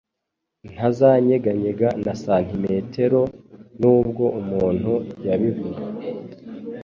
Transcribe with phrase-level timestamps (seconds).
[0.71, 3.21] Ntazanyeganyega na santimetero
[3.81, 4.91] nubwo umuntu
[5.27, 5.81] yabivuga